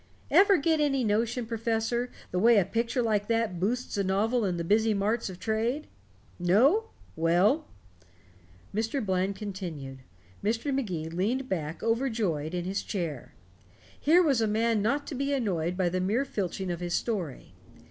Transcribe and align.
Ever 0.31 0.57
get 0.57 0.79
any 0.79 1.03
notion, 1.03 1.45
Professor, 1.45 2.09
the 2.31 2.39
way 2.39 2.57
a 2.57 2.65
picture 2.65 3.03
like 3.03 3.27
that 3.27 3.59
boosts 3.59 3.97
a 3.97 4.03
novel 4.03 4.43
in 4.45 4.57
the 4.57 4.63
busy 4.63 4.95
marts 4.95 5.29
of 5.29 5.39
trade? 5.39 5.85
No? 6.39 6.85
Well" 7.15 7.67
Mr. 8.75 9.05
Bland 9.05 9.35
continued. 9.35 9.99
Mr. 10.43 10.73
Magee 10.73 11.07
leaned 11.07 11.47
back, 11.47 11.83
overjoyed, 11.83 12.55
in 12.55 12.65
his 12.65 12.81
chair. 12.81 13.35
Here 13.99 14.23
was 14.23 14.41
a 14.41 14.47
man 14.47 14.81
not 14.81 15.05
to 15.05 15.13
be 15.13 15.33
annoyed 15.33 15.77
by 15.77 15.87
the 15.87 16.01
mere 16.01 16.25
filching 16.25 16.71
of 16.71 16.79
his 16.79 16.95
story. 16.95 17.53